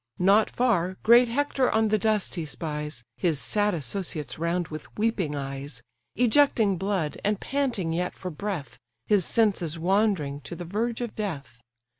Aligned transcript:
Not 0.17 0.49
far, 0.49 0.97
great 1.03 1.29
Hector 1.29 1.69
on 1.69 1.89
the 1.89 1.99
dust 1.99 2.33
he 2.33 2.43
spies, 2.43 3.03
(His 3.17 3.39
sad 3.39 3.75
associates 3.75 4.39
round 4.39 4.69
with 4.69 4.87
weeping 4.97 5.35
eyes,) 5.35 5.83
Ejecting 6.15 6.75
blood, 6.77 7.19
and 7.23 7.39
panting 7.39 7.93
yet 7.93 8.17
for 8.17 8.31
breath, 8.31 8.79
His 9.05 9.25
senses 9.25 9.77
wandering 9.77 10.41
to 10.41 10.55
the 10.55 10.65
verge 10.65 11.01
of 11.01 11.13
death. 11.15 11.61